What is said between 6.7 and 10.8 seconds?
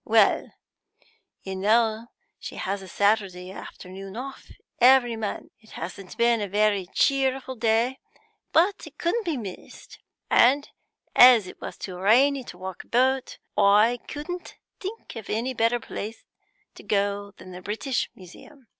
cheerful day, but it couldn't be missed; and,